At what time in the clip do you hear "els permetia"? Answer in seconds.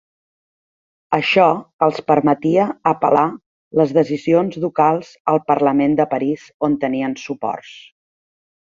1.87-2.65